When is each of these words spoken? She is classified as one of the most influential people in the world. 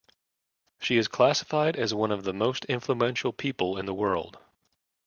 She 0.79 0.97
is 0.97 1.07
classified 1.07 1.75
as 1.75 1.93
one 1.93 2.11
of 2.11 2.23
the 2.23 2.33
most 2.33 2.65
influential 2.65 3.31
people 3.31 3.77
in 3.77 3.85
the 3.85 3.93
world. 3.93 4.39